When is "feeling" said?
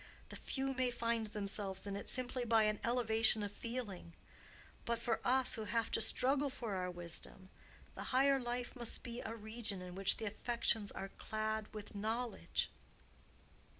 3.51-4.15